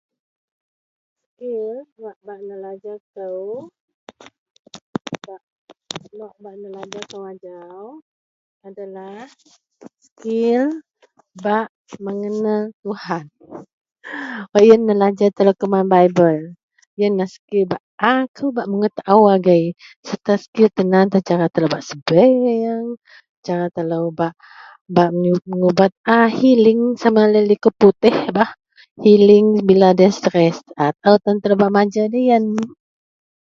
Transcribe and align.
Skil 1.25 1.77
ba 2.25 2.33
nelajar 2.49 2.97
kou. 3.13 3.49
Skil 5.29 6.19
wak 6.21 6.35
bak 6.43 6.55
nelajar 6.63 7.03
kou 7.11 7.23
ajau 7.31 7.85
adalah 8.67 9.19
skil 10.05 10.67
bak 11.45 11.67
mengenal 12.05 12.63
Tuhan 12.83 13.23
wak 14.51 14.63
iyen 14.65 14.81
nelajer 14.89 15.29
telo 15.37 15.51
kuman 15.59 15.85
bible 15.93 16.35
iyenlah 16.97 17.29
bak 17.71 17.81
akou 18.13 18.49
tao 18.97 19.21
agei 19.35 19.63
serta 20.07 20.33
skil 20.43 20.67
kutan 20.75 21.15
cara 21.29 21.45
telo 21.53 21.67
bak 21.73 21.83
sibiyeng 21.87 22.87
cara 23.45 23.65
telo 23.75 23.97
bak 24.19 25.11
mengubat 25.49 25.91
(healing) 26.37 26.81
sama 27.01 27.21
laei 27.33 27.49
liko 27.49 27.69
putih 27.81 28.13
bah 28.37 28.49
healing 29.03 29.47
bila 29.67 29.87
distress 30.01 30.55
taao 30.77 31.15
telo 31.41 31.55
bak 31.61 31.71
majar 31.75 32.05
doloyen. 32.13 32.45